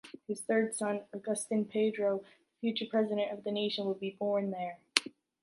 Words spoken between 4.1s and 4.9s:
born there.